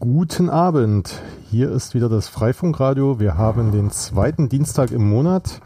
[0.00, 1.20] Guten Abend.
[1.50, 3.18] Hier ist wieder das Freifunkradio.
[3.18, 5.60] Wir haben den zweiten Dienstag im Monat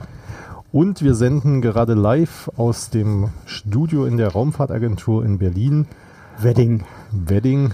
[0.73, 5.87] und wir senden gerade live aus dem Studio in der Raumfahrtagentur in Berlin.
[6.39, 6.85] Wedding.
[7.11, 7.73] Wedding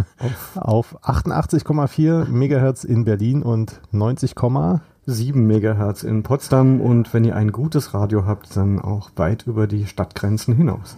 [0.54, 7.92] auf 88,4 Megahertz in Berlin und 90,7 Megahertz in Potsdam und wenn ihr ein gutes
[7.92, 10.96] Radio habt, dann auch weit über die Stadtgrenzen hinaus.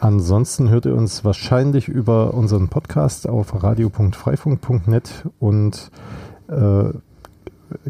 [0.00, 5.90] Ansonsten hört ihr uns wahrscheinlich über unseren Podcast auf radio.freifunk.net und
[6.48, 6.84] äh,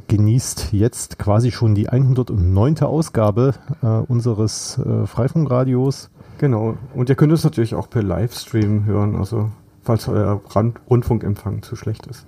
[0.09, 2.81] genießt jetzt quasi schon die 109.
[2.81, 6.11] Ausgabe äh, unseres äh, Freifunkradios.
[6.39, 6.75] Genau.
[6.97, 11.77] Und ihr könnt es natürlich auch per Livestream hören, also falls euer Rand Rundfunkempfang zu
[11.77, 12.27] schlecht ist.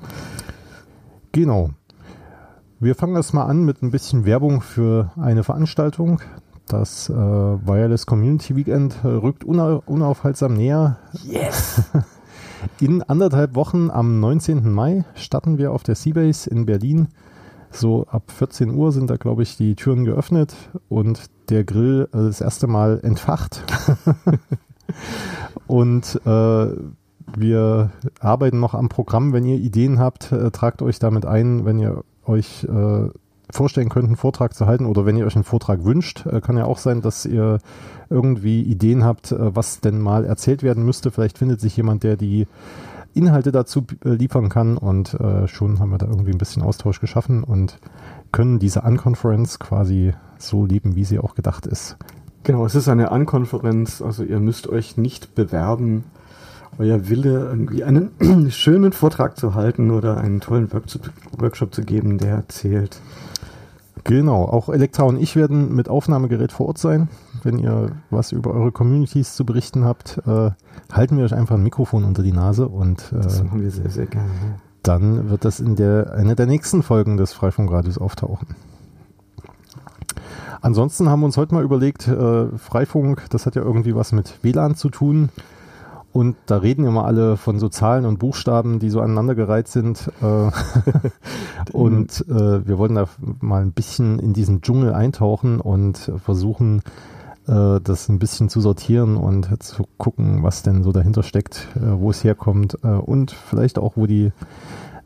[1.33, 1.71] Genau.
[2.79, 6.21] Wir fangen erstmal an mit ein bisschen Werbung für eine Veranstaltung.
[6.73, 10.97] Das äh, Wireless Community Weekend äh, rückt una unaufhaltsam näher.
[11.23, 11.83] Yes!
[12.81, 14.73] In anderthalb Wochen am 19.
[14.73, 17.09] Mai starten wir auf der Seabase in Berlin.
[17.71, 20.55] So ab 14 Uhr sind da, glaube ich, die Türen geöffnet
[20.89, 23.65] und der Grill äh, das erste Mal entfacht.
[25.67, 26.67] und äh,
[27.37, 29.35] wir arbeiten noch am Programm.
[29.35, 31.67] Wenn ihr Ideen habt, äh, tragt euch damit ein.
[31.67, 33.09] Wenn ihr euch äh,
[33.51, 36.57] vorstellen könnt, einen Vortrag zu halten oder wenn ihr euch einen Vortrag wünscht, äh, kann
[36.57, 37.59] ja auch sein, dass ihr
[38.09, 41.11] irgendwie Ideen habt, äh, was denn mal erzählt werden müsste.
[41.11, 42.47] Vielleicht findet sich jemand, der die
[43.15, 47.45] Inhalte dazu äh, liefern kann und schon haben wir da irgendwie ein bisschen Austausch geschaffen
[47.45, 47.79] und
[48.33, 51.97] können diese Unconference quasi so lieben, wie sie auch gedacht ist.
[52.45, 56.05] Genau, es ist eine Unconference, also ihr müsst euch nicht bewerben.
[56.79, 58.11] Euer Wille, irgendwie einen
[58.51, 62.99] schönen Vortrag zu halten oder einen tollen Workshop zu geben, der zählt.
[64.05, 67.09] Genau, auch Elektra und ich werden mit Aufnahmegerät vor Ort sein.
[67.43, 70.51] Wenn ihr was über eure Communities zu berichten habt, äh,
[70.93, 73.91] halten wir euch einfach ein Mikrofon unter die Nase und äh, das machen wir sehr,
[73.91, 74.31] sehr gerne.
[74.83, 78.49] Dann wird das in der einer der nächsten Folgen des Freifunkradios auftauchen.
[80.61, 84.39] Ansonsten haben wir uns heute mal überlegt, äh, Freifunk, das hat ja irgendwie was mit
[84.43, 85.29] WLAN zu tun.
[86.13, 90.11] Und da reden immer alle von so Zahlen und Buchstaben, die so aneinandergereiht sind.
[90.21, 90.51] Äh,
[91.73, 93.09] und äh, wir wollen da
[93.41, 96.83] mal ein bisschen in diesen Dschungel eintauchen und versuchen,
[97.49, 102.11] äh, das ein bisschen zu sortieren und zu gucken, was denn so dahinter steckt, wo
[102.11, 104.33] es herkommt und vielleicht auch, wo die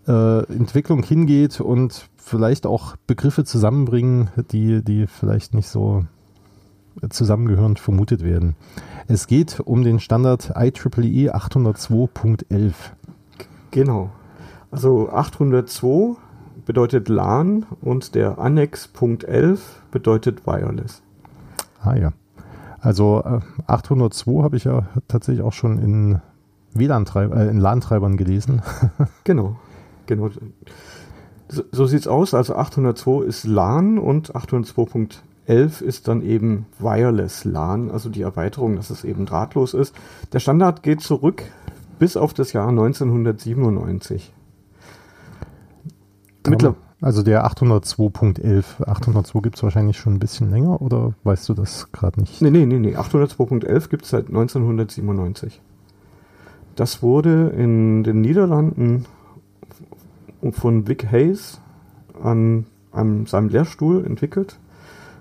[0.06, 6.04] Entwicklung hingeht und vielleicht auch Begriffe zusammenbringen, die, die vielleicht nicht so
[7.10, 8.56] zusammengehörend vermutet werden.
[9.08, 12.74] Es geht um den Standard IEEE 802.11.
[13.70, 14.10] Genau.
[14.70, 16.16] Also 802
[16.64, 21.02] bedeutet LAN und der Annex Punkt 11 bedeutet Wireless.
[21.80, 22.12] Ah ja.
[22.80, 26.20] Also äh, 802 habe ich ja tatsächlich auch schon in
[26.74, 28.62] WLAN-Treibern, äh, in LAN-Treibern gelesen.
[29.24, 29.56] genau.
[30.06, 30.30] Genau.
[31.48, 32.34] So, so es aus.
[32.34, 38.76] Also 802 ist LAN und 802.11 11 ist dann eben Wireless LAN, also die Erweiterung,
[38.76, 39.94] dass es eben drahtlos ist.
[40.32, 41.42] Der Standard geht zurück
[41.98, 44.32] bis auf das Jahr 1997.
[47.00, 51.92] also der 802.11, 802 gibt es wahrscheinlich schon ein bisschen länger oder weißt du das
[51.92, 52.40] gerade nicht?
[52.40, 52.96] Nee, nee, nee, nee.
[52.96, 55.60] 802.11 gibt es seit 1997.
[56.74, 59.06] Das wurde in den Niederlanden
[60.50, 61.60] von Vic Hayes
[62.22, 64.58] an einem, seinem Lehrstuhl entwickelt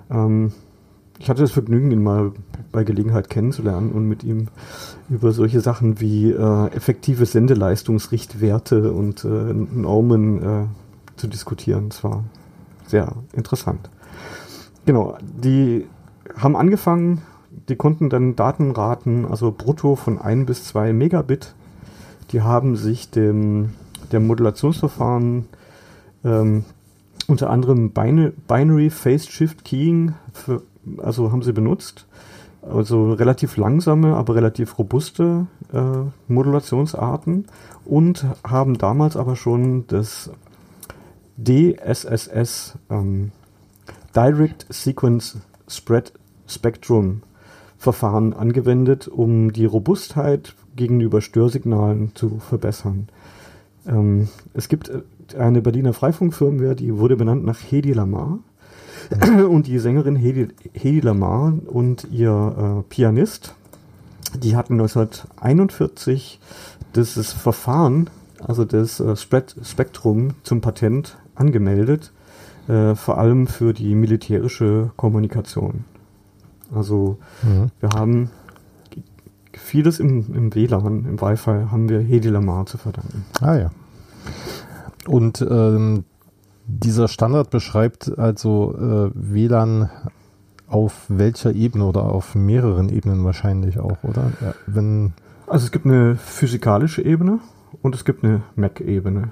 [0.09, 0.51] ähm,
[1.17, 2.33] ich hatte das Vergnügen, ihn mal
[2.71, 4.47] bei Gelegenheit kennenzulernen und mit ihm
[5.09, 10.65] über solche Sachen wie äh, effektive Sendeleistungsrichtwerte und äh, Normen äh,
[11.15, 11.87] zu diskutieren.
[11.89, 12.23] Es war
[12.85, 13.89] sehr interessant.
[14.85, 15.85] Genau, die
[16.37, 17.21] haben angefangen,
[17.69, 21.55] die konnten dann Datenraten, also brutto von 1 bis 2 Megabit.
[22.31, 23.71] Die haben sich dem,
[24.11, 25.45] dem Modulationsverfahren
[26.25, 26.65] ähm,
[27.27, 30.63] unter anderem Binary Phase Shift Keying, für,
[30.97, 32.05] also haben sie benutzt.
[32.61, 37.45] Also relativ langsame, aber relativ robuste äh, Modulationsarten
[37.85, 40.31] und haben damals aber schon das
[41.37, 43.31] DSSS ähm,
[44.15, 45.37] Direct Sequence
[45.67, 46.13] Spread
[46.47, 47.21] Spectrum
[47.77, 53.09] Verfahren angewendet, um die Robustheit gegenüber Störsignalen zu verbessern.
[53.85, 55.01] Ähm, es gibt äh,
[55.33, 58.39] eine Berliner Freifunkfirmware, die wurde benannt nach Hedi Lamar.
[59.49, 63.53] Und die Sängerin Hedi, Hedi Lamar und ihr äh, Pianist,
[64.35, 66.39] die hatten 1941
[66.95, 72.11] dieses Verfahren, also das äh, Spektrum zum Patent angemeldet,
[72.67, 75.85] äh, vor allem für die militärische Kommunikation.
[76.73, 77.69] Also mhm.
[77.79, 78.31] wir haben
[79.53, 83.25] vieles im, im WLAN, im Wi-Fi haben wir Hedy Lamar zu verdanken.
[83.39, 83.71] Ah ja.
[85.07, 86.05] Und ähm,
[86.67, 89.89] dieser Standard beschreibt also äh, WLAN
[90.67, 94.31] auf welcher Ebene oder auf mehreren Ebenen wahrscheinlich auch, oder?
[94.41, 95.13] Ja, wenn
[95.47, 97.39] also es gibt eine physikalische Ebene
[97.81, 99.31] und es gibt eine Mac-Ebene.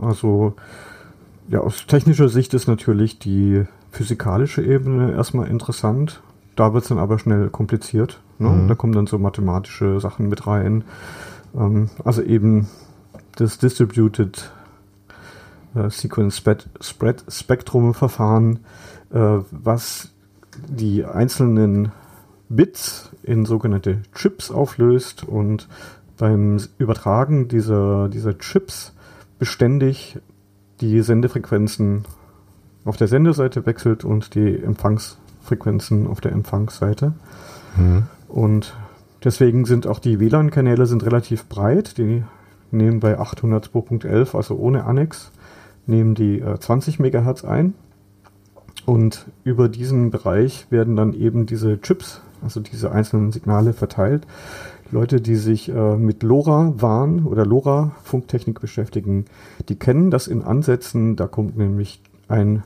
[0.00, 0.54] Also
[1.48, 6.22] ja, aus technischer Sicht ist natürlich die physikalische Ebene erstmal interessant.
[6.56, 8.20] Da wird es dann aber schnell kompliziert.
[8.38, 8.48] Ne?
[8.48, 8.68] Mhm.
[8.68, 10.84] Da kommen dann so mathematische Sachen mit rein.
[11.56, 12.68] Ähm, also eben
[13.36, 14.50] das Distributed
[15.74, 16.42] äh, Sequence
[16.80, 18.60] Spread Spectrum Verfahren,
[19.12, 20.10] äh, was
[20.68, 21.92] die einzelnen
[22.48, 25.68] Bits in sogenannte Chips auflöst und
[26.16, 28.92] beim Übertragen dieser, dieser Chips
[29.38, 30.18] beständig
[30.80, 32.04] die Sendefrequenzen
[32.84, 37.14] auf der Sendeseite wechselt und die Empfangsfrequenzen auf der Empfangsseite.
[37.76, 38.04] Mhm.
[38.28, 38.76] Und
[39.24, 41.98] deswegen sind auch die WLAN-Kanäle sind relativ breit.
[41.98, 42.22] Die
[42.70, 45.30] nehmen bei 802.11, also ohne Annex,
[45.86, 47.74] nehmen die äh, 20 MHz ein.
[48.86, 54.26] Und über diesen Bereich werden dann eben diese Chips, also diese einzelnen Signale verteilt.
[54.90, 59.24] Leute, die sich äh, mit LoRa-WAN oder LoRa-Funktechnik beschäftigen,
[59.68, 61.16] die kennen das in Ansätzen.
[61.16, 62.62] Da kommt nämlich ein,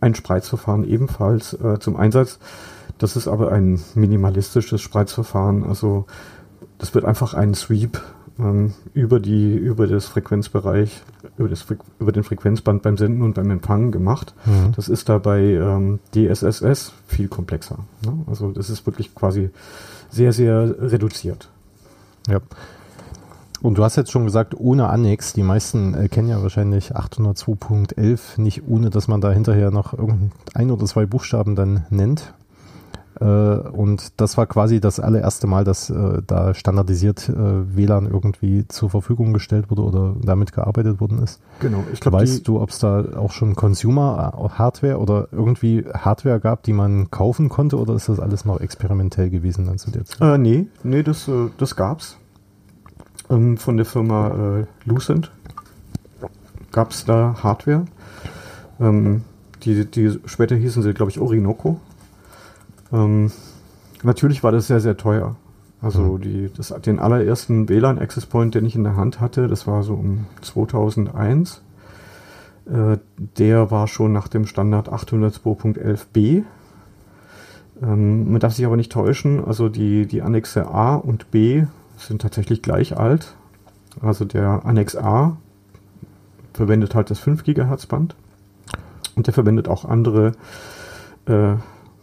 [0.00, 2.38] ein Spreizverfahren ebenfalls äh, zum Einsatz.
[2.98, 5.64] Das ist aber ein minimalistisches Spreizverfahren.
[5.64, 6.06] Also
[6.78, 8.00] das wird einfach ein Sweep
[8.38, 11.02] ähm, über die über das Frequenzbereich
[11.36, 11.66] über das
[11.98, 14.34] über den Frequenzband beim Senden und beim Empfangen gemacht.
[14.44, 14.72] Mhm.
[14.76, 17.78] Das ist da bei ähm, DSSS viel komplexer.
[18.04, 18.18] Ne?
[18.26, 19.50] Also das ist wirklich quasi
[20.10, 21.48] sehr sehr reduziert.
[22.28, 22.40] Ja.
[23.62, 25.32] Und du hast jetzt schon gesagt, ohne Annex.
[25.32, 29.94] Die meisten äh, kennen ja wahrscheinlich 802.11 nicht, ohne dass man da hinterher noch
[30.52, 32.34] ein oder zwei Buchstaben dann nennt.
[33.24, 37.32] Äh, und das war quasi das allererste Mal, dass äh, da standardisiert äh,
[37.76, 41.40] WLAN irgendwie zur Verfügung gestellt wurde oder damit gearbeitet worden ist.
[41.60, 41.84] Genau.
[41.92, 46.74] Ich glaub, weißt du, ob es da auch schon Consumer-Hardware oder irgendwie Hardware gab, die
[46.74, 50.20] man kaufen konnte oder ist das alles noch experimentell gewesen dann zu der Zeit?
[50.20, 52.18] Äh, nee, nee, das, das gab's.
[53.30, 55.32] Ähm, von der Firma äh, Lucent
[56.72, 57.86] gab es da Hardware.
[58.80, 59.22] Ähm,
[59.62, 61.80] die, die später hießen sie, glaube ich, Orinoco.
[62.92, 63.30] Ähm,
[64.02, 65.36] natürlich war das sehr, sehr teuer.
[65.80, 66.20] Also mhm.
[66.20, 69.82] die, das, den allerersten WLAN Access Point, den ich in der Hand hatte, das war
[69.82, 71.62] so um 2001.
[72.66, 76.44] Äh, der war schon nach dem Standard 802.11b.
[77.82, 81.64] Ähm, man darf sich aber nicht täuschen, also die, die Annexe A und B
[81.98, 83.34] sind tatsächlich gleich alt.
[84.00, 85.36] Also der Annex A
[86.52, 88.14] verwendet halt das 5 GHz Band
[89.16, 90.32] und der verwendet auch andere
[91.26, 91.54] äh,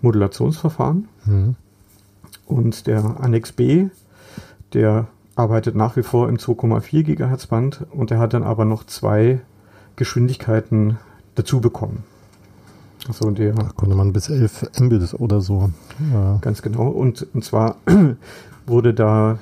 [0.02, 1.08] Modulationsverfahren.
[1.26, 1.56] Mhm.
[2.46, 3.88] Und der Annex B,
[4.74, 8.86] der arbeitet nach wie vor im 2,4 GHz Band und der hat dann aber noch
[8.86, 9.40] zwei
[9.96, 10.98] Geschwindigkeiten
[11.36, 12.04] dazu bekommen.
[13.08, 15.72] Also der da konnte man bis 11 Mbit oder so.
[16.14, 16.38] Ja.
[16.42, 16.88] Ganz genau.
[16.88, 17.78] Und, und zwar
[18.68, 19.40] wurde da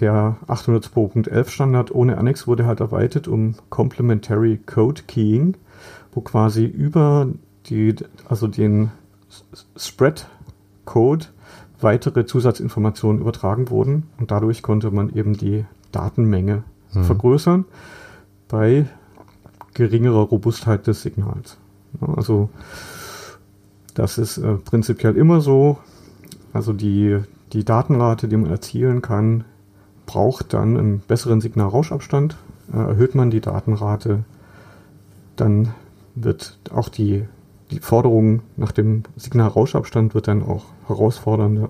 [0.00, 5.56] der 802.11 Standard ohne Annex wurde halt erweitert um Complementary Code Keying,
[6.12, 7.28] wo quasi über
[7.66, 7.94] die,
[8.28, 8.90] also den
[9.76, 11.26] Spread-Code
[11.80, 17.04] weitere Zusatzinformationen übertragen wurden und dadurch konnte man eben die Datenmenge hm.
[17.04, 17.64] vergrößern
[18.48, 18.86] bei
[19.74, 21.58] geringerer Robustheit des Signals.
[22.00, 22.48] Also
[23.94, 25.78] das ist äh, prinzipiell immer so.
[26.52, 27.20] Also die,
[27.52, 29.44] die Datenrate, die man erzielen kann,
[30.06, 32.36] braucht dann einen besseren Signalrauschabstand.
[32.72, 34.24] Äh, erhöht man die Datenrate,
[35.36, 35.74] dann
[36.14, 37.24] wird auch die
[37.74, 41.68] die Forderung nach dem Signalrauschabstand wird dann auch herausfordernder.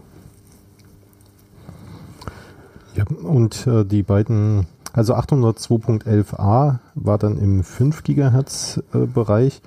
[2.94, 9.62] Ja, und äh, die beiden, also 802.11a war dann im 5 GHz äh, Bereich.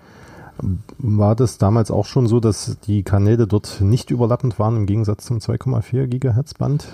[0.97, 5.25] War das damals auch schon so, dass die Kanäle dort nicht überlappend waren im Gegensatz
[5.25, 6.87] zum 2,4 GHz Band?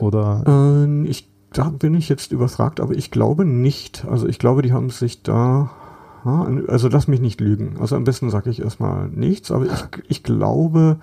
[0.00, 0.42] Oder?
[0.86, 4.04] Äh, ich, da bin ich jetzt überfragt, aber ich glaube nicht.
[4.06, 5.70] Also ich glaube, die haben sich da
[6.24, 7.76] also lass mich nicht lügen.
[7.80, 10.98] Also am besten sage ich erstmal nichts, aber ich, ich glaube,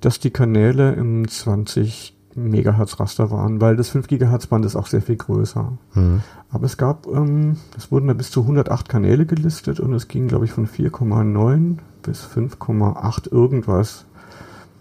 [0.00, 4.86] dass die Kanäle im 20 Megahertz Raster waren, weil das 5 Gigahertz Band ist auch
[4.86, 5.72] sehr viel größer.
[5.94, 6.22] Mhm.
[6.50, 10.28] Aber es gab, ähm, es wurden da bis zu 108 Kanäle gelistet und es ging,
[10.28, 14.06] glaube ich, von 4,9 bis 5,8 irgendwas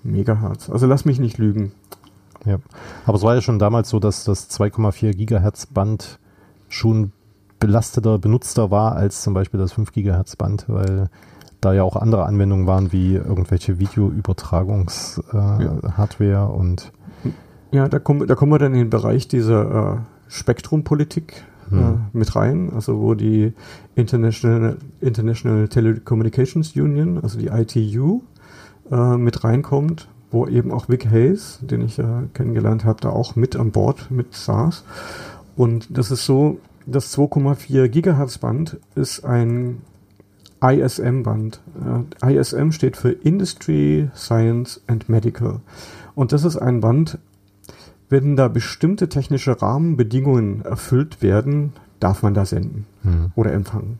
[0.03, 0.69] Megahertz.
[0.69, 1.71] Also lass mich nicht lügen.
[2.45, 2.59] Ja,
[3.05, 6.19] aber es war ja schon damals so, dass das 2,4 Gigahertz Band
[6.69, 7.11] schon
[7.59, 11.09] belasteter, benutzter war als zum Beispiel das 5 GHz Band, weil
[11.61, 16.45] da ja auch andere Anwendungen waren, wie irgendwelche Videoübertragungs-Hardware äh, ja.
[16.45, 16.91] und
[17.71, 19.97] Ja, da kommen, da kommen wir dann in den Bereich dieser äh,
[20.27, 21.79] Spektrumpolitik hm.
[21.79, 21.83] äh,
[22.13, 23.53] mit rein, also wo die
[23.95, 28.21] International, International Telecommunications Union, also die ITU,
[28.91, 33.35] äh, mit reinkommt, wo eben auch Vic Hayes, den ich ja kennengelernt habe, da auch
[33.35, 34.83] mit an Bord mit saß.
[35.55, 39.81] Und das ist so, das 2,4 Gigahertz Band ist ein
[40.61, 41.61] ISM-Band.
[42.21, 45.59] Äh, ISM steht für Industry, Science and Medical.
[46.15, 47.19] Und das ist ein Band,
[48.09, 53.31] wenn da bestimmte technische Rahmenbedingungen erfüllt werden, darf man da senden hm.
[53.35, 53.99] oder empfangen.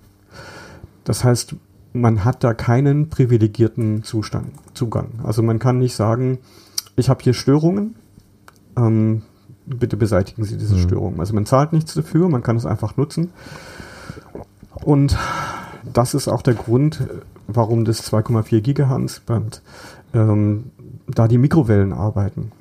[1.04, 1.56] Das heißt,
[1.94, 5.20] man hat da keinen privilegierten Zustand, Zugang.
[5.24, 6.40] Also man kann nicht sagen,
[6.96, 7.96] ich habe hier Störungen,
[8.78, 9.24] ähm,
[9.68, 10.82] bitte beseitigen Sie diese hm.
[10.82, 11.20] Störungen.
[11.20, 13.32] Also man zahlt nichts dafür, man kann es einfach nutzen.
[14.84, 15.18] Und
[15.94, 17.08] das ist auch der Grund,
[17.48, 19.62] warum das 2,4 Gigahertz Band
[20.14, 20.72] ähm,
[21.08, 22.52] da die Mikrowellen arbeiten.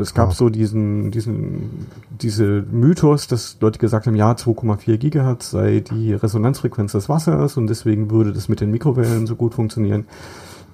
[0.00, 0.34] Es gab ja.
[0.34, 6.92] so diesen, diesen, diese Mythos, dass Leute gesagt haben, ja, 2,4 Gigahertz sei die Resonanzfrequenz
[6.92, 10.06] des Wassers und deswegen würde das mit den Mikrowellen so gut funktionieren.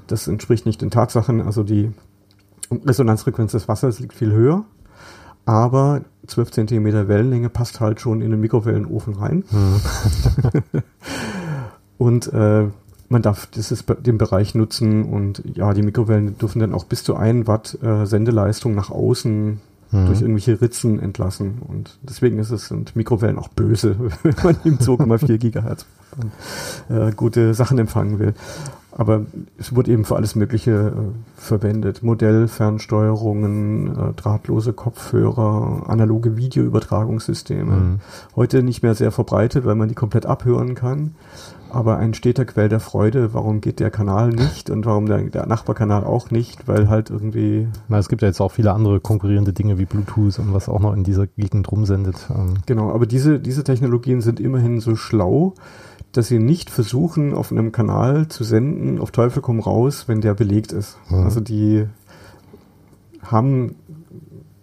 [0.07, 1.41] Das entspricht nicht den Tatsachen.
[1.41, 1.93] Also die
[2.71, 4.65] Resonanzfrequenz des Wassers liegt viel höher,
[5.49, 9.45] aber 12 Zentimeter Wellenlänge passt halt schon in den Mikrowellenofen rein.
[9.51, 9.81] Mhm.
[11.99, 12.67] und äh,
[13.09, 17.17] man darf dieses, den Bereich nutzen und ja, die Mikrowellen dürfen dann auch bis zu
[17.17, 20.07] 1 Watt äh, Sendeleistung nach außen mhm.
[20.07, 21.63] durch irgendwelche Ritzen entlassen.
[21.67, 25.87] Und deswegen ist es, sind Mikrowellen auch böse, wenn man im 2,4 Gigahertz
[26.91, 28.35] äh, gute Sachen empfangen will.
[28.99, 29.23] Aber
[29.57, 32.03] es wird eben für alles Mögliche äh, verwendet.
[32.03, 37.73] Modellfernsteuerungen, äh, drahtlose Kopfhörer, analoge Videoübertragungssysteme.
[37.73, 38.01] Mhm.
[38.37, 41.15] Heute nicht mehr sehr verbreitet, weil man die komplett abhören kann
[41.71, 45.47] aber ein steter Quell der Freude, warum geht der Kanal nicht und warum der, der
[45.47, 47.69] Nachbarkanal auch nicht, weil halt irgendwie.
[47.89, 50.81] Na, es gibt ja jetzt auch viele andere konkurrierende Dinge wie Bluetooth und was auch
[50.81, 52.29] noch in dieser Gegend rumsendet.
[52.31, 52.55] Ähm.
[52.67, 55.55] Genau, aber diese, diese Technologien sind immerhin so schlau,
[56.13, 60.35] dass sie nicht versuchen, auf einem Kanal zu senden, auf Teufel komm raus, wenn der
[60.35, 60.97] belegt ist.
[61.11, 61.25] Mhm.
[61.25, 61.87] Also die
[63.23, 63.77] haben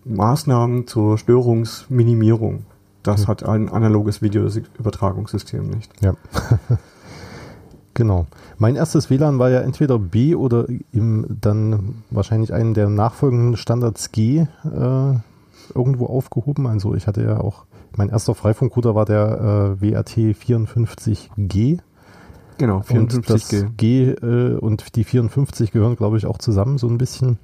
[0.06, 2.66] Maßnahmen zur Störungsminimierung.
[3.04, 3.28] Das mhm.
[3.28, 5.92] hat ein analoges Videoübertragungssystem nicht.
[6.02, 6.16] Ja.
[7.96, 8.28] Genau.
[8.58, 14.12] Mein erstes WLAN war ja entweder B oder im dann wahrscheinlich einen der nachfolgenden Standards
[14.12, 15.14] G äh,
[15.74, 16.68] irgendwo aufgehoben.
[16.68, 17.64] Also ich hatte ja auch,
[17.98, 21.80] mein erster Freifunkrouter war der äh, WRT 54G.
[22.58, 22.98] Genau, 54G.
[22.98, 27.38] Und das G äh, und die 54 gehören, glaube ich, auch zusammen so ein bisschen.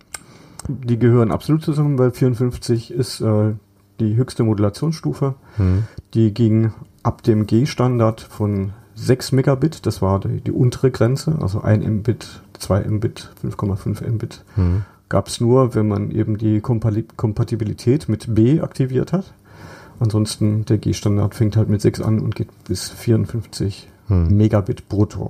[0.67, 3.53] Die gehören absolut zusammen, weil 54 ist äh,
[4.00, 5.36] die höchste Modulationsstufe.
[5.58, 5.84] Hm.
[6.13, 6.72] Die ging
[7.03, 12.41] ab dem G-Standard von 6 Megabit, das war die, die untere Grenze, also 1 Mbit,
[12.60, 14.43] 2 Mbit, 5,5 Mbit.
[14.55, 14.84] Mhm.
[15.10, 19.34] Gab es nur, wenn man eben die Kompatibilität mit B aktiviert hat.
[20.01, 24.36] Ansonsten der G-Standard fängt halt mit 6 an und geht bis 54 mhm.
[24.36, 25.29] Megabit brutto.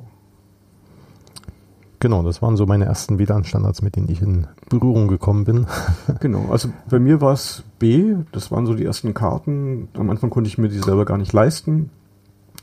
[1.99, 5.67] Genau, das waren so meine ersten WLAN-Standards, mit denen ich in Berührung gekommen bin.
[6.21, 9.89] genau, also bei mir war es B, das waren so die ersten Karten.
[9.93, 11.89] Am Anfang konnte ich mir die selber gar nicht leisten.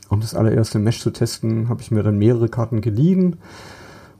[0.09, 3.35] Um das allererste Mesh zu testen, habe ich mir dann mehrere Karten geliehen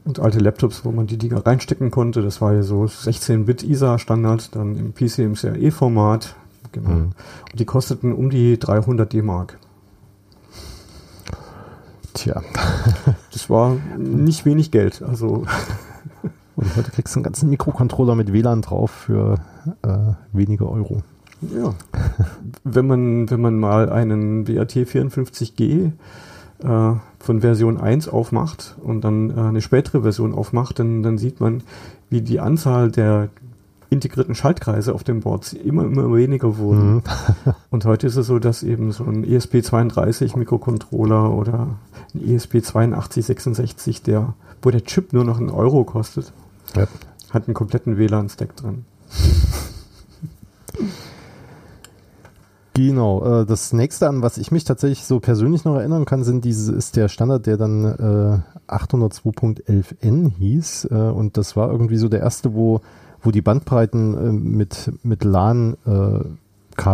[0.06, 2.22] und alte Laptops, wo man die Dinger reinstecken konnte.
[2.22, 6.36] Das war ja so 16-Bit ISA-Standard, dann im PCMCIe-Format.
[6.72, 6.90] Genau.
[6.90, 7.12] Mhm.
[7.52, 9.58] Und die kosteten um die 300 D-Mark.
[12.14, 12.42] Tja.
[13.32, 15.02] das war nicht wenig Geld.
[15.02, 15.46] Also.
[16.56, 19.36] Und heute kriegst du einen ganzen Mikrocontroller mit WLAN drauf für
[19.82, 21.04] äh, wenige Euro.
[21.42, 21.74] Ja.
[22.66, 25.92] wenn man, wenn man mal einen WAT 54G
[26.64, 31.40] äh, von Version 1 aufmacht und dann äh, eine spätere Version aufmacht, dann, dann sieht
[31.40, 31.64] man,
[32.10, 33.30] wie die Anzahl der
[33.90, 36.96] integrierten Schaltkreise auf dem Board immer, immer weniger wurden.
[36.96, 37.04] Mhm.
[37.70, 41.78] und heute ist es so, dass eben so ein ESP32 Mikrocontroller oder
[42.14, 46.32] ein ESP8266, der, wo der Chip nur noch einen Euro kostet,
[46.76, 46.88] ja.
[47.32, 48.86] hat einen kompletten WLAN-Stack drin.
[52.74, 56.46] Genau, äh, das nächste an, was ich mich tatsächlich so persönlich noch erinnern kann, sind
[56.46, 60.88] diese, ist der Standard, der dann äh, 802.11n hieß.
[60.90, 62.80] Äh, und das war irgendwie so der erste, wo,
[63.22, 66.20] wo die Bandbreiten äh, mit, mit LAN äh,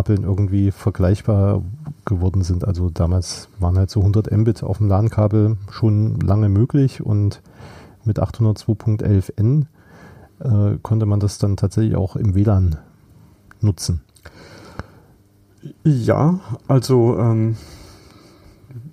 [0.08, 1.62] irgendwie vergleichbar
[2.06, 2.66] geworden sind.
[2.66, 7.42] Also damals waren halt so 100 Mbit auf dem LAN-Kabel schon lange möglich und
[8.04, 9.66] mit 802.11n
[10.40, 12.78] äh, konnte man das dann tatsächlich auch im WLAN
[13.62, 14.02] nutzen.
[15.84, 17.56] Ja, also ähm,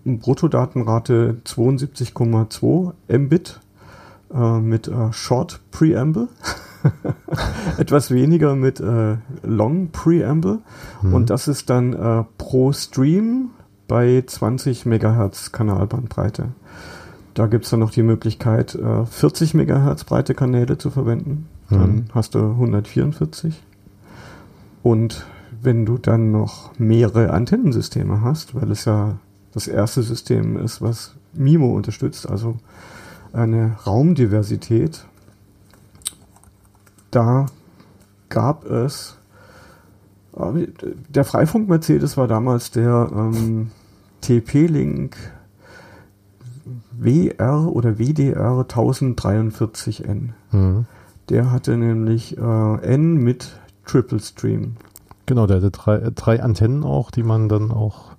[0.05, 3.61] Bruttodatenrate 72,2 Mbit
[4.33, 6.29] äh, mit äh, Short Preamble.
[7.79, 10.59] etwas weniger mit äh, Long Preamble.
[11.03, 11.15] Mhm.
[11.15, 13.51] Und das ist dann äh, pro Stream
[13.89, 16.49] bei 20 Megahertz Kanalbandbreite.
[17.35, 21.49] Da gibt es dann noch die Möglichkeit, äh, 40 Megahertz breite Kanäle zu verwenden.
[21.71, 22.05] Dann mhm.
[22.15, 23.63] hast du 144.
[24.83, 25.25] Und
[25.63, 29.17] wenn du dann noch mehrere Antennensysteme hast, weil es ja
[29.53, 32.57] das erste System ist, was MIMO unterstützt, also
[33.33, 35.05] eine Raumdiversität,
[37.13, 37.47] da
[38.29, 39.17] gab es,
[40.37, 40.67] äh,
[41.09, 43.71] der Freifunk Mercedes war damals der ähm,
[44.23, 45.17] TP-Link
[46.93, 50.31] WR oder WDR 1043N.
[50.51, 50.87] Mhm.
[51.29, 53.53] Der hatte nämlich äh, N mit
[53.87, 54.77] Triple Stream.
[55.27, 58.12] Genau, der hatte drei, äh, drei Antennen auch, die man dann auch.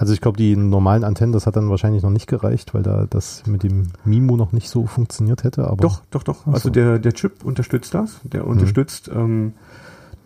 [0.00, 3.06] Also ich glaube, die normalen Antennen, das hat dann wahrscheinlich noch nicht gereicht, weil da
[3.10, 5.68] das mit dem Mimo noch nicht so funktioniert hätte.
[5.68, 6.46] Aber doch, doch, doch.
[6.46, 6.70] Also so.
[6.70, 8.18] der, der Chip unterstützt das.
[8.22, 8.52] Der mhm.
[8.52, 9.52] unterstützt ähm,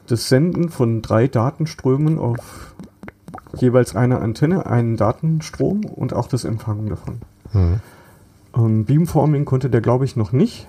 [0.06, 2.72] das Senden von drei Datenströmen auf
[3.56, 7.16] jeweils eine Antenne, einen Datenstrom und auch das Empfangen davon.
[7.52, 7.80] Mhm.
[8.56, 10.68] Ähm, Beamforming konnte der, glaube ich, noch nicht.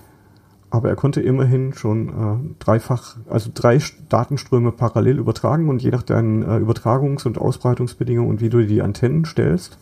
[0.76, 3.80] Aber er konnte immerhin schon äh, dreifach, also drei
[4.10, 8.82] Datenströme parallel übertragen und je nach deinen äh, Übertragungs- und Ausbreitungsbedingungen und wie du die
[8.82, 9.78] Antennen stellst.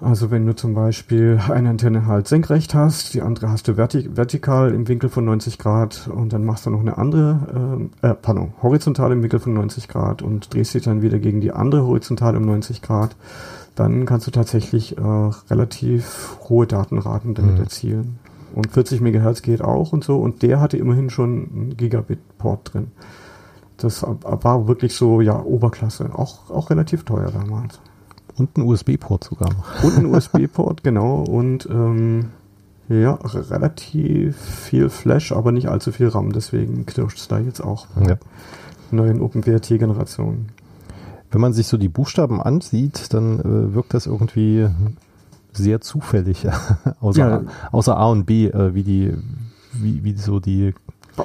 [0.00, 4.16] Also wenn du zum Beispiel eine Antenne halt senkrecht hast, die andere hast du vertik
[4.16, 8.14] vertikal im Winkel von 90 Grad und dann machst du noch eine andere, äh, äh,
[8.14, 11.82] pardon, horizontal im Winkel von 90 Grad und drehst dich dann wieder gegen die andere
[11.82, 13.16] horizontal um 90 Grad,
[13.74, 15.00] dann kannst du tatsächlich äh,
[15.50, 17.60] relativ hohe Datenraten damit mhm.
[17.60, 18.18] erzielen.
[18.54, 20.18] Und 40 MHz geht auch und so.
[20.18, 22.88] Und der hatte immerhin schon einen Gigabit-Port drin.
[23.76, 26.10] Das war wirklich so, ja, Oberklasse.
[26.14, 27.80] Auch, auch relativ teuer damals.
[28.36, 29.84] Und ein USB-Port sogar noch.
[29.84, 31.22] Und ein USB-Port, genau.
[31.22, 32.30] Und ähm,
[32.88, 36.32] ja, relativ viel Flash, aber nicht allzu viel RAM.
[36.32, 38.16] Deswegen knirscht es da jetzt auch bei ja.
[38.90, 40.48] neuen OpenWRT-Generationen.
[41.30, 44.68] Wenn man sich so die Buchstaben ansieht, dann äh, wirkt das irgendwie
[45.52, 46.46] sehr zufällig,
[47.00, 47.42] außer, ja.
[47.72, 49.14] außer A und B, äh, wie die,
[49.72, 50.74] wie, wie so die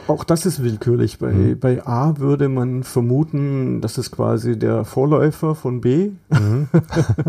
[0.07, 1.19] auch das ist willkürlich.
[1.19, 1.59] Bei, mhm.
[1.59, 6.11] bei A würde man vermuten, das ist quasi der Vorläufer von B.
[6.29, 6.67] Mhm.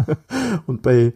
[0.66, 1.12] und bei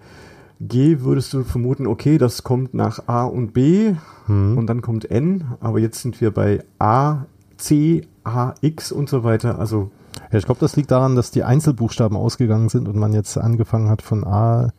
[0.61, 3.95] G würdest du vermuten, okay, das kommt nach A und B
[4.29, 4.59] mhm.
[4.59, 5.45] und dann kommt N.
[5.61, 7.27] Aber jetzt sind wir bei A,
[7.57, 9.59] C, A, X und so weiter.
[9.59, 9.91] Also
[10.31, 13.89] ja, ich glaube, das liegt daran, dass die Einzelbuchstaben ausgegangen sind und man jetzt angefangen
[13.89, 14.73] hat von A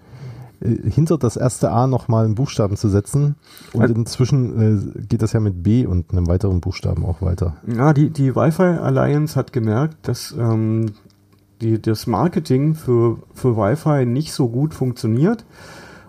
[0.61, 3.35] hinter das erste A nochmal einen Buchstaben zu setzen.
[3.73, 7.57] Und also, inzwischen äh, geht das ja mit B und einem weiteren Buchstaben auch weiter.
[7.67, 10.93] Ja, die, die Wi-Fi Alliance hat gemerkt, dass ähm,
[11.61, 15.45] die, das Marketing für, für Wi-Fi nicht so gut funktioniert.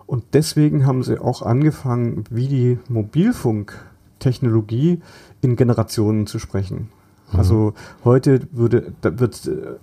[0.06, 5.00] Und deswegen haben sie auch angefangen, wie die Mobilfunktechnologie
[5.40, 6.90] in Generationen zu sprechen.
[7.32, 7.38] Mhm.
[7.38, 7.72] Also
[8.04, 9.78] heute würde, da wird äh,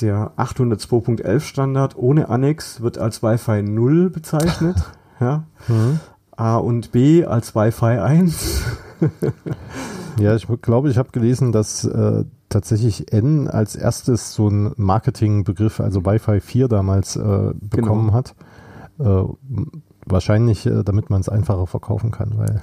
[0.00, 4.76] der 802.11 Standard ohne Annex wird als Wi-Fi 0 bezeichnet.
[5.20, 5.44] ja.
[5.68, 6.00] Mhm.
[6.36, 8.62] A und B als Wi-Fi 1.
[10.18, 15.80] ja, ich glaube, ich habe gelesen, dass äh, tatsächlich N als erstes so ein Marketingbegriff,
[15.80, 18.12] also Wi-Fi 4 damals äh, bekommen genau.
[18.12, 18.34] hat.
[18.98, 19.24] Äh,
[20.06, 22.32] wahrscheinlich, äh, damit man es einfacher verkaufen kann.
[22.36, 22.62] Weil,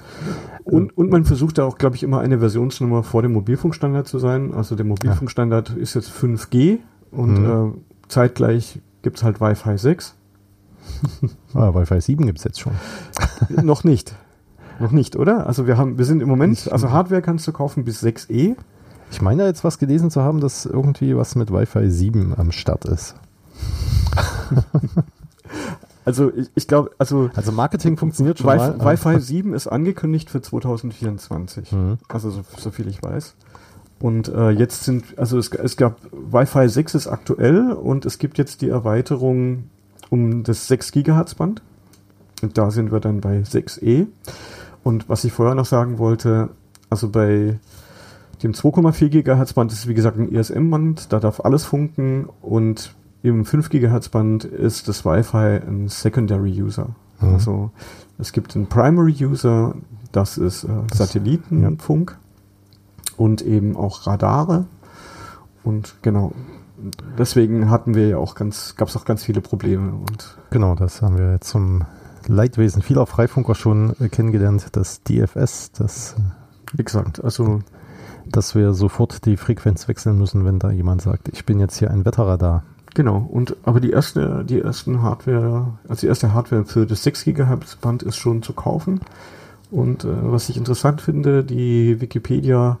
[0.64, 4.06] äh, und, und man versucht da auch, glaube ich, immer eine Versionsnummer vor dem Mobilfunkstandard
[4.06, 4.52] zu sein.
[4.52, 5.76] Also der Mobilfunkstandard ja.
[5.76, 6.78] ist jetzt 5G
[7.10, 7.74] und mhm.
[7.74, 10.14] äh, zeitgleich gibt es halt Wi-Fi 6.
[11.54, 12.72] ah, Wi-Fi 7 gibt es jetzt schon.
[13.48, 14.14] Noch nicht.
[14.80, 15.46] Noch nicht, oder?
[15.46, 18.56] Also wir haben, wir sind im Moment, also Hardware kannst du kaufen bis 6E.
[19.10, 22.84] Ich meine jetzt was gelesen zu haben, dass irgendwie was mit Wi-Fi 7 am Start
[22.84, 23.14] ist.
[26.04, 28.84] also ich, ich glaube, also also Marketing funktioniert schon Wi.
[28.84, 31.72] Wi-Fi 7 ist angekündigt für 2024.
[31.72, 31.98] Mhm.
[32.08, 33.34] Also so, so viel ich weiß.
[34.00, 38.38] Und äh, jetzt sind, also es, es gab Wi-Fi 6 ist aktuell und es gibt
[38.38, 39.64] jetzt die Erweiterung
[40.10, 41.62] um das 6 Gigahertz Band.
[42.42, 44.06] Und da sind wir dann bei 6E.
[44.84, 46.50] Und was ich vorher noch sagen wollte,
[46.88, 47.58] also bei
[48.44, 53.44] dem 2,4 Gigahertz Band ist wie gesagt ein ISM-Band, da darf alles funken und im
[53.44, 56.90] 5 Gigahertz Band ist das Wi-Fi ein Secondary User.
[57.20, 57.28] Mhm.
[57.32, 57.70] Also
[58.18, 59.74] es gibt einen Primary User,
[60.12, 62.12] das ist äh, Satellitenfunk.
[62.12, 62.27] Ja
[63.18, 64.64] und eben auch Radare.
[65.64, 66.32] Und genau,
[67.18, 69.92] deswegen hatten wir ja auch ganz, gab es auch ganz viele Probleme.
[69.92, 71.84] Und genau, das haben wir jetzt zum
[72.26, 76.38] Leidwesen vieler Freifunker schon äh, kennengelernt, das DFS, das äh,
[76.76, 77.60] Exakt, also
[78.26, 81.90] dass wir sofort die Frequenz wechseln müssen, wenn da jemand sagt, ich bin jetzt hier
[81.90, 82.62] ein Wetterradar.
[82.94, 87.24] Genau, und aber die erste, die ersten Hardware, also die erste Hardware für das 6
[87.24, 89.00] GHz Band ist schon zu kaufen.
[89.70, 92.78] Und äh, was ich interessant finde, die Wikipedia,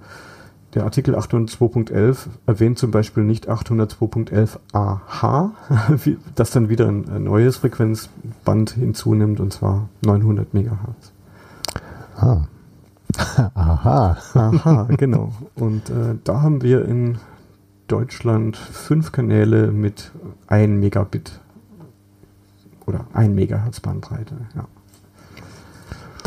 [0.78, 5.50] der Artikel 802.11 erwähnt zum Beispiel nicht 802.11 AH,
[6.36, 11.10] das dann wieder ein, ein neues Frequenzband hinzunimmt, und zwar 900 Megahertz.
[12.16, 12.42] Ah.
[13.54, 14.18] Aha.
[14.34, 15.32] Aha, genau.
[15.56, 17.18] Und äh, da haben wir in
[17.88, 20.12] Deutschland fünf Kanäle mit
[20.46, 21.40] 1 Megabit
[22.86, 24.36] oder 1 Megahertz Bandbreite.
[24.54, 24.68] Ja.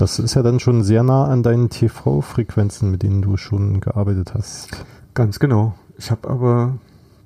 [0.02, 4.34] Das ist ja dann schon sehr nah an deinen TV-Frequenzen, mit denen du schon gearbeitet
[4.34, 4.70] hast.
[5.14, 5.76] Ganz genau.
[5.96, 6.80] Ich habe aber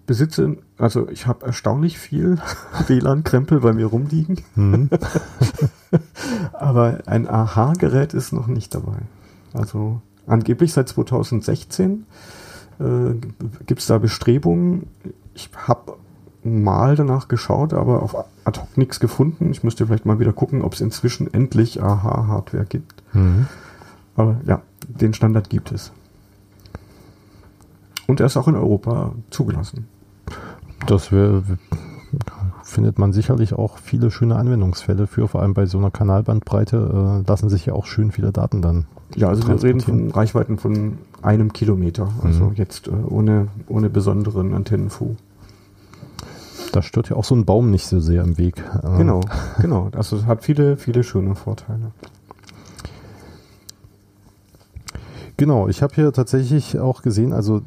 [0.05, 2.37] besitze, also ich habe erstaunlich viel
[2.87, 4.41] WLAN-Krempel bei mir rumliegen.
[4.55, 4.89] Mhm.
[6.51, 8.97] aber ein AHA-Gerät ist noch nicht dabei.
[9.53, 12.05] Also angeblich seit 2016
[12.79, 12.83] äh,
[13.65, 14.87] gibt es da Bestrebungen.
[15.33, 15.93] Ich habe
[16.45, 19.51] mal danach geschaut, aber auf ad hoc nichts gefunden.
[19.51, 23.03] Ich müsste vielleicht mal wieder gucken, ob es inzwischen endlich AHA-Hardware gibt.
[23.13, 23.47] Mhm.
[24.15, 25.91] Aber ja, den Standard gibt es.
[28.07, 29.87] Und er ist auch in Europa zugelassen.
[30.85, 31.41] Das wär,
[32.63, 37.27] findet man sicherlich auch viele schöne Anwendungsfälle für, vor allem bei so einer Kanalbandbreite äh,
[37.27, 38.85] lassen sich ja auch schön viele Daten dann.
[39.15, 42.53] Ja, also wir reden von Reichweiten von einem Kilometer, also mhm.
[42.55, 45.15] jetzt äh, ohne, ohne besonderen Antennenfu.
[46.75, 48.61] Da stört ja auch so ein Baum nicht so sehr im Weg.
[48.83, 49.21] Äh, genau,
[49.61, 49.89] genau.
[49.95, 51.91] Also es hat viele, viele schöne Vorteile.
[55.37, 57.61] Genau, ich habe hier tatsächlich auch gesehen, also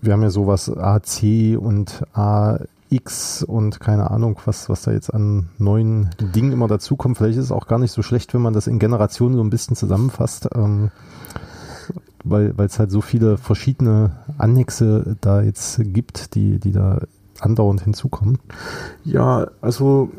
[0.00, 5.50] wir haben ja sowas AC und AX und keine Ahnung, was, was da jetzt an
[5.58, 7.18] neuen Dingen immer dazukommt.
[7.18, 9.50] Vielleicht ist es auch gar nicht so schlecht, wenn man das in Generationen so ein
[9.50, 10.90] bisschen zusammenfasst, ähm,
[12.24, 17.00] weil es halt so viele verschiedene Annexe da jetzt gibt, die, die da
[17.40, 18.38] andauernd hinzukommen?
[19.04, 20.10] Ja, also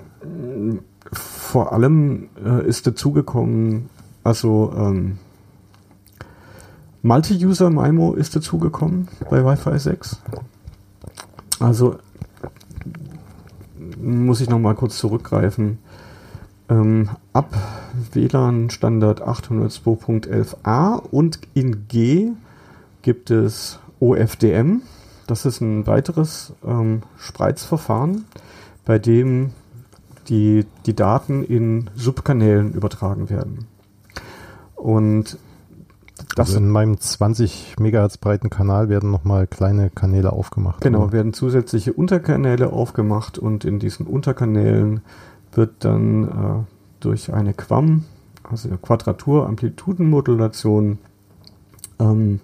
[1.11, 3.89] vor allem äh, ist dazugekommen,
[4.23, 5.19] also ähm,
[7.03, 10.21] Multi-User MIMO ist dazugekommen bei Wi-Fi 6.
[11.59, 11.97] Also
[14.01, 15.79] muss ich nochmal kurz zurückgreifen.
[16.69, 17.55] Ähm, ab
[18.11, 22.31] WLAN Standard 802.11a und in G
[23.01, 24.81] gibt es OFDM.
[25.27, 28.25] Das ist ein weiteres ähm, Spreizverfahren,
[28.85, 29.51] bei dem
[30.29, 33.67] die, die Daten in Subkanälen übertragen werden.
[34.75, 35.37] Und
[36.35, 40.81] das also in meinem 20 Megahertz breiten Kanal werden nochmal kleine Kanäle aufgemacht.
[40.81, 41.11] Genau, oder?
[41.11, 45.01] werden zusätzliche Unterkanäle aufgemacht und in diesen Unterkanälen
[45.51, 46.63] wird dann äh,
[46.99, 48.05] durch eine Quam,
[48.49, 50.97] also Quadratur-Amplitudenmodulation,
[51.99, 52.39] ähm,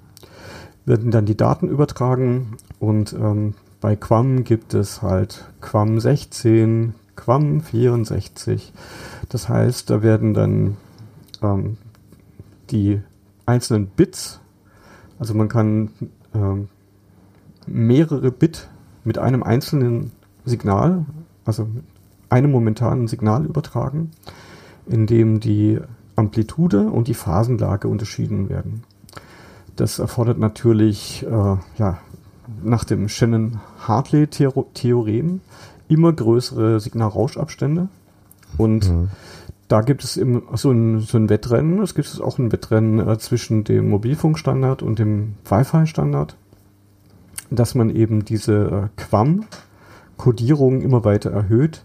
[0.85, 7.61] werden dann die Daten übertragen und ähm, bei Quam gibt es halt Quam 16, Quam
[7.61, 8.71] 64.
[9.29, 10.77] Das heißt, da werden dann
[11.41, 11.77] ähm,
[12.71, 13.01] die
[13.45, 14.39] einzelnen Bits,
[15.19, 15.89] also man kann
[16.33, 16.69] ähm,
[17.67, 18.69] mehrere Bit
[19.03, 20.11] mit einem einzelnen
[20.45, 21.05] Signal,
[21.45, 21.83] also mit
[22.29, 24.11] einem momentanen Signal übertragen,
[24.87, 25.79] in dem die
[26.15, 28.83] Amplitude und die Phasenlage unterschieden werden.
[29.75, 31.97] Das erfordert natürlich äh, ja,
[32.63, 35.41] nach dem Shannon-Hartley-Theorem
[35.87, 37.87] immer größere Signalrauschabstände.
[38.57, 39.09] Und mhm.
[39.67, 41.81] da gibt es im, so, ein, so ein Wettrennen.
[41.81, 46.35] Es gibt auch ein Wettrennen äh, zwischen dem Mobilfunkstandard und dem Wi-Fi-Standard,
[47.49, 51.83] dass man eben diese äh, Quam-Kodierung immer weiter erhöht.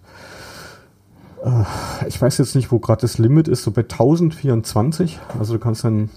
[1.44, 1.64] Äh,
[2.06, 5.18] ich weiß jetzt nicht, wo gerade das Limit ist, so bei 1024.
[5.38, 6.10] Also du kannst dann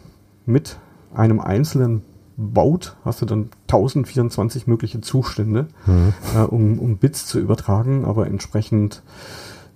[0.46, 0.78] mit
[1.14, 2.04] einem einzelnen
[2.38, 6.14] baut, hast du dann 1024 mögliche Zustände, mhm.
[6.36, 9.04] äh, um, um Bits zu übertragen, aber entsprechend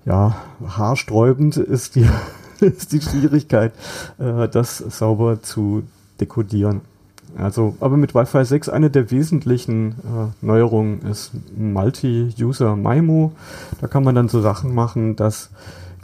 [0.05, 2.07] ja, haarsträubend ist die,
[2.59, 3.73] ist die Schwierigkeit,
[4.17, 5.83] äh, das sauber zu
[6.19, 6.81] dekodieren.
[7.37, 13.33] Also, aber mit Wi-Fi 6 eine der wesentlichen äh, Neuerungen ist Multi-User MIMO.
[13.81, 15.49] Da kann man dann so Sachen machen, dass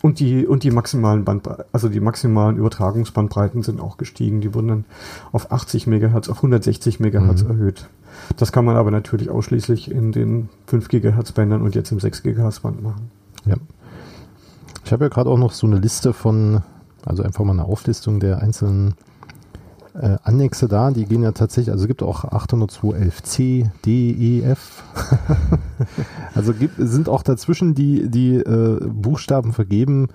[0.00, 4.40] Und die, und die maximalen Bandbreiten, also die maximalen Übertragungsbandbreiten sind auch gestiegen.
[4.40, 4.84] Die wurden dann
[5.32, 7.50] auf 80 Megahertz, auf 160 Megahertz mhm.
[7.50, 7.88] erhöht.
[8.36, 12.22] Das kann man aber natürlich ausschließlich in den 5 Gigahertz Bändern und jetzt im 6
[12.22, 13.10] Gigahertz Band machen.
[13.44, 13.56] Ja.
[14.84, 16.62] Ich habe ja gerade auch noch so eine Liste von,
[17.04, 18.94] also einfach mal eine Auflistung der einzelnen
[20.00, 24.84] äh, Annexe da, die gehen ja tatsächlich, also es gibt auch 802.11c, D, E, F.
[26.34, 30.08] also gibt, sind auch dazwischen die, die äh, Buchstaben vergeben.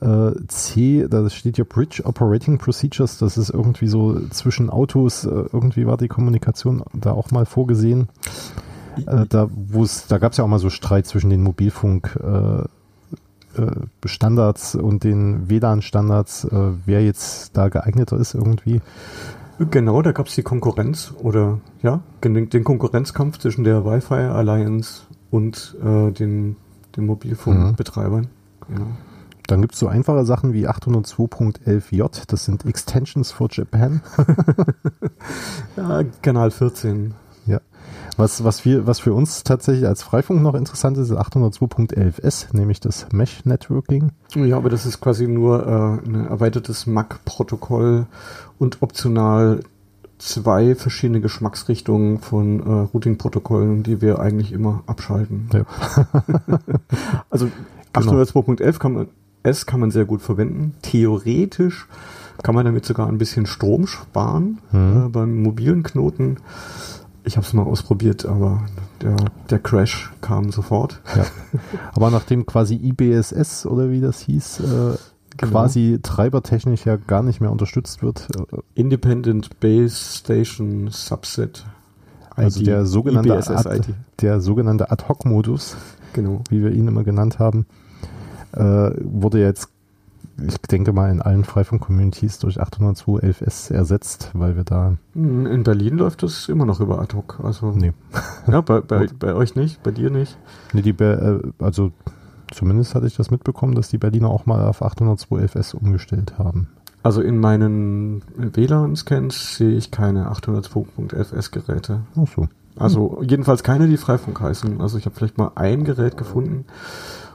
[0.00, 5.28] Äh, C, da steht ja Bridge Operating Procedures, das ist irgendwie so zwischen Autos, äh,
[5.52, 8.08] irgendwie war die Kommunikation da auch mal vorgesehen.
[9.06, 9.48] Äh, da
[10.08, 12.18] da gab es ja auch mal so Streit zwischen den Mobilfunk
[14.04, 18.80] Standards und den WLAN-Standards, wer jetzt da geeigneter ist irgendwie.
[19.70, 25.76] Genau, da gab es die Konkurrenz oder ja, den Konkurrenzkampf zwischen der Wi-Fi Alliance und
[25.80, 26.56] den,
[26.96, 28.22] den Mobilfunkbetreibern.
[28.22, 28.74] Mhm.
[28.74, 28.86] Genau.
[29.46, 34.00] Dann gibt es so einfache Sachen wie 802.11j, das sind Extensions for Japan.
[35.76, 37.14] ja, Kanal 14.
[38.16, 42.78] Was, was, wir, was für uns tatsächlich als Freifunk noch interessant ist, ist 802.11s, nämlich
[42.80, 44.12] das Mesh Networking.
[44.34, 48.06] Ja, aber das ist quasi nur äh, ein erweitertes MAC-Protokoll
[48.58, 49.60] und optional
[50.18, 55.50] zwei verschiedene Geschmacksrichtungen von äh, Routing-Protokollen, die wir eigentlich immer abschalten.
[55.52, 55.64] Ja.
[57.30, 57.50] also
[57.94, 58.78] 802.11 genau.
[58.78, 59.08] kann man,
[59.44, 60.74] S kann man sehr gut verwenden.
[60.82, 61.86] Theoretisch
[62.42, 65.06] kann man damit sogar ein bisschen Strom sparen hm.
[65.06, 66.38] äh, beim mobilen Knoten.
[67.26, 68.66] Ich habe es mal ausprobiert, aber
[69.00, 69.16] der,
[69.48, 71.00] der Crash kam sofort.
[71.16, 71.24] Ja.
[71.94, 74.62] Aber nachdem quasi IBSS oder wie das hieß, äh,
[75.38, 75.52] genau.
[75.52, 78.28] quasi treibertechnisch ja gar nicht mehr unterstützt wird.
[78.36, 81.64] Äh, Independent Base Station Subset.
[82.36, 85.76] Also ID, der sogenannte Ad, der sogenannte Ad-Hoc-Modus,
[86.12, 86.42] genau.
[86.50, 87.64] wie wir ihn immer genannt haben,
[88.54, 89.68] wurde jetzt
[90.42, 94.96] ich denke mal, in allen Freifunk-Communities durch 802.11s ersetzt, weil wir da.
[95.14, 97.40] In Berlin läuft das immer noch über ad hoc.
[97.42, 97.92] Also, nee.
[98.46, 100.36] Ja, bei, bei, bei euch nicht, bei dir nicht?
[100.72, 101.92] Nee, die, äh, also
[102.52, 106.68] zumindest hatte ich das mitbekommen, dass die Berliner auch mal auf 802.11s umgestellt haben.
[107.02, 112.00] Also in meinen WLAN-Scans sehe ich keine 802.11s-Geräte.
[112.16, 112.48] Ach so.
[112.76, 114.80] Also jedenfalls keine, die Freifunk heißen.
[114.80, 116.64] Also ich habe vielleicht mal ein Gerät gefunden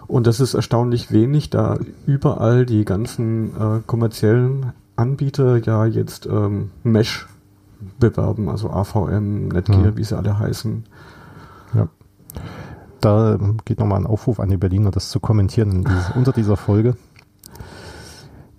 [0.10, 6.72] und das ist erstaunlich wenig, da überall die ganzen äh, kommerziellen Anbieter ja jetzt ähm,
[6.84, 7.28] Mesh
[8.00, 9.98] bewerben, also AVM, Netgear, ja.
[9.98, 10.84] wie sie alle heißen.
[11.76, 11.88] Ja.
[13.00, 16.98] Da geht nochmal ein Aufruf an die Berliner, das zu kommentieren dieses, unter dieser Folge.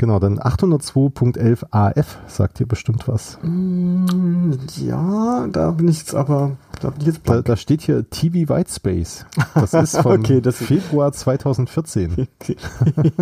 [0.00, 3.38] Genau, dann 802.11 AF sagt dir bestimmt was.
[3.42, 8.08] Mm, ja, da bin ich jetzt aber, da bin ich jetzt da, da, steht hier
[8.08, 9.26] TV Whitespace.
[9.54, 12.14] Das ist von okay, das Februar 2014.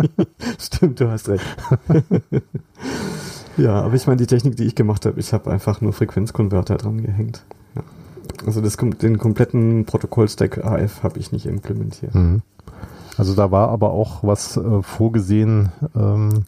[0.57, 1.43] Stimmt, du hast recht.
[3.57, 6.77] ja, aber ich meine, die Technik, die ich gemacht habe, ich habe einfach nur Frequenzkonverter
[6.77, 7.43] dran gehängt.
[7.75, 7.81] Ja.
[8.45, 12.15] Also das, den kompletten Protokollstack AF habe ich nicht implementiert.
[12.15, 12.41] Mhm.
[13.19, 16.45] Also da war aber auch was äh, vorgesehen ähm,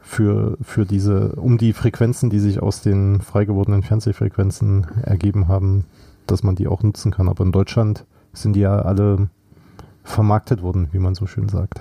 [0.00, 5.84] für, für diese, um die Frequenzen, die sich aus den frei gewordenen Fernsehfrequenzen ergeben haben,
[6.28, 7.28] dass man die auch nutzen kann.
[7.28, 9.30] Aber in Deutschland sind die ja alle
[10.04, 11.80] vermarktet worden, wie man so schön sagt.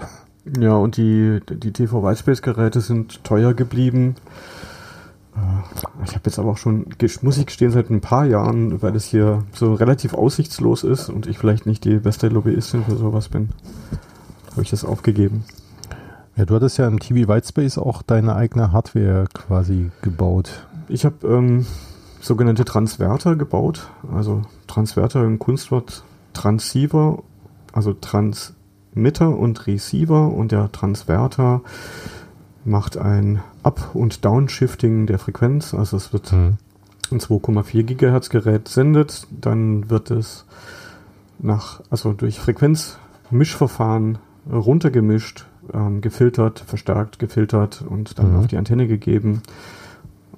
[0.59, 4.15] Ja, und die, die TV Whitespace-Geräte sind teuer geblieben.
[5.37, 6.87] Äh, ich habe jetzt aber auch schon,
[7.21, 11.27] muss ich gestehen, seit ein paar Jahren, weil es hier so relativ aussichtslos ist und
[11.27, 13.49] ich vielleicht nicht die beste Lobbyistin für sowas bin,
[14.51, 15.45] habe ich das aufgegeben.
[16.35, 20.67] Ja, du hattest ja im TV Whitespace auch deine eigene Hardware quasi gebaut.
[20.87, 21.65] Ich habe ähm,
[22.21, 27.23] sogenannte Transverter gebaut, also Transverter im Kunstwort Transceiver,
[27.73, 31.61] also Transmitter und Receiver und der Transverter
[32.67, 35.73] macht ein Up- und Downshifting der Frequenz.
[35.73, 36.57] Also es wird mhm.
[37.11, 40.45] ein 2,4 Gigahertz Gerät sendet, dann wird es
[41.39, 44.17] nach, also durch Frequenzmischverfahren
[44.51, 48.39] runtergemischt, ähm, gefiltert, verstärkt, gefiltert und dann mhm.
[48.39, 49.41] auf die Antenne gegeben.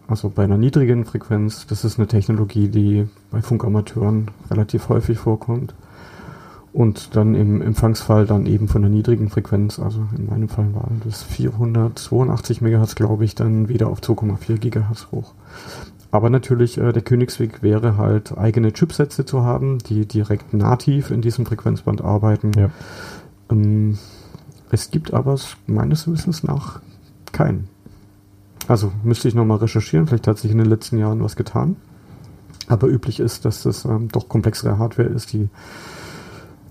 [0.07, 5.73] Also bei einer niedrigen Frequenz, das ist eine Technologie, die bei Funkamateuren relativ häufig vorkommt
[6.71, 11.01] und dann im Empfangsfall dann eben von der niedrigen Frequenz, also in meinem Fall waren
[11.03, 15.33] das 482 MHz, glaube ich, dann wieder auf 2,4 GHz hoch.
[16.11, 21.21] Aber natürlich, äh, der Königsweg wäre halt, eigene Chipsätze zu haben, die direkt nativ in
[21.21, 22.51] diesem Frequenzband arbeiten.
[22.53, 22.69] Ja.
[23.51, 23.97] Ähm,
[24.71, 26.81] es gibt aber meines Wissens nach
[27.31, 27.67] keinen.
[28.67, 31.75] Also müsste ich nochmal recherchieren, vielleicht hat sich in den letzten Jahren was getan.
[32.67, 35.49] Aber üblich ist, dass das ähm, doch komplexere Hardware ist, die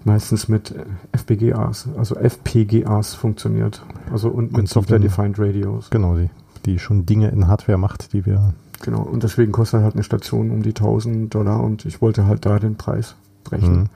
[0.04, 0.74] meistens mit
[1.12, 3.82] FPGAs, also FPGAs funktioniert.
[4.12, 5.90] Also und mit Software-Defined Radios.
[5.90, 6.30] Genau, die,
[6.66, 8.54] die schon Dinge in Hardware macht, die wir.
[8.82, 12.46] Genau, und deswegen kostet halt eine Station um die 1000 Dollar und ich wollte halt
[12.46, 13.80] da den Preis brechen.
[13.80, 13.86] Mhm.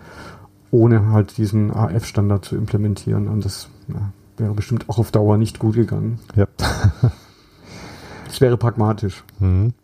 [0.71, 3.29] Ohne halt diesen AF-Standard zu implementieren.
[3.29, 6.19] Und das ja, wäre bestimmt auch auf Dauer nicht gut gegangen.
[6.35, 6.47] Ja.
[8.33, 9.25] Das wäre pragmatisch.
[9.41, 9.75] Hm.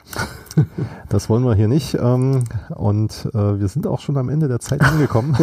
[1.09, 1.95] Das wollen wir hier nicht.
[1.95, 2.45] Ähm,
[2.75, 5.37] und äh, wir sind auch schon am Ende der Zeit angekommen.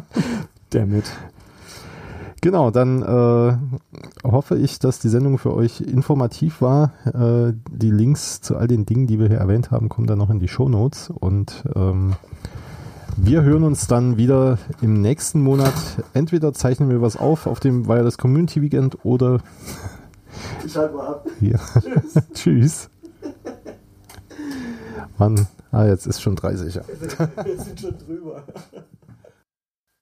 [0.70, 1.04] Damit.
[2.40, 3.56] Genau, dann äh,
[4.24, 6.92] hoffe ich, dass die Sendung für euch informativ war.
[7.06, 10.30] Äh, die Links zu all den Dingen, die wir hier erwähnt haben, kommen dann noch
[10.30, 11.10] in die Show Notes.
[11.10, 12.14] Und ähm,
[13.16, 15.74] wir hören uns dann wieder im nächsten Monat.
[16.14, 19.40] Entweder zeichnen wir was auf auf dem Wireless Community Weekend oder.
[20.64, 21.26] Ich halte mal ab.
[21.40, 21.58] Ja.
[21.80, 22.22] Tschüss.
[22.34, 22.90] Tschüss.
[25.18, 26.74] Mann, ah, jetzt ist schon 30.
[27.44, 28.44] Wir sind schon drüber.